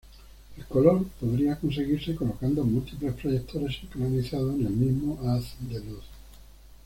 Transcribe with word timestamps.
El 0.57 0.65
color 0.65 1.05
podría 1.19 1.57
conseguirse 1.59 2.15
colocando 2.15 2.63
múltiples 2.63 3.13
proyectores 3.13 3.77
sincronizados 3.79 4.55
en 4.55 4.65
el 4.65 4.73
mismo 4.73 5.19
haz 5.29 5.53
de 5.69 5.79
luz. 5.79 6.03